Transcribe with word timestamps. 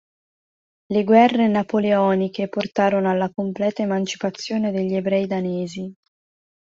Le 0.87 1.03
guerre 1.03 1.47
napoleoniche 1.47 2.47
portarono 2.49 3.07
alla 3.11 3.29
completa 3.29 3.83
emancipazione 3.83 4.71
degli 4.71 4.95
ebrei 4.95 5.27
danesi. 5.27 5.93